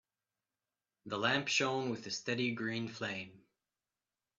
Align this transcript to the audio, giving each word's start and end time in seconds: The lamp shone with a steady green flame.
The 1.05 1.19
lamp 1.19 1.47
shone 1.47 1.91
with 1.91 2.07
a 2.07 2.09
steady 2.09 2.55
green 2.55 2.87
flame. 2.87 3.43